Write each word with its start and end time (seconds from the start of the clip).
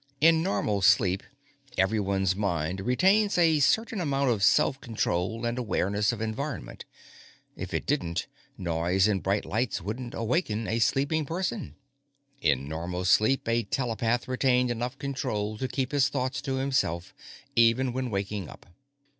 In 0.19 0.41
normal 0.41 0.81
sleep, 0.81 1.21
everyone's 1.77 2.35
mind 2.35 2.79
retains 2.81 3.37
a 3.37 3.59
certain 3.59 4.01
amount 4.01 4.31
of 4.31 4.41
self 4.41 4.81
control 4.81 5.45
and 5.45 5.59
awareness 5.59 6.11
of 6.11 6.21
environment. 6.21 6.85
If 7.55 7.71
it 7.71 7.85
didn't, 7.85 8.25
noise 8.57 9.07
and 9.07 9.21
bright 9.21 9.45
lights 9.45 9.79
wouldn't 9.79 10.15
awaken 10.15 10.67
a 10.67 10.79
sleeping 10.79 11.23
person. 11.27 11.75
In 12.41 12.67
normal 12.67 13.05
sleep, 13.05 13.47
a 13.47 13.61
telepath 13.61 14.27
retained 14.27 14.71
enough 14.71 14.97
control 14.97 15.59
to 15.59 15.67
keep 15.67 15.91
his 15.91 16.09
thoughts 16.09 16.41
to 16.41 16.55
himself, 16.55 17.13
even 17.55 17.93
when 17.93 18.09
waking 18.09 18.49
up. 18.49 18.65